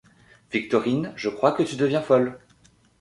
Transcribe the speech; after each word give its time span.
Victorine, 0.51 1.13
je 1.15 1.29
crois 1.29 1.51
que 1.51 1.61
tu 1.61 1.75
deviens 1.75 2.01
folle! 2.01 2.39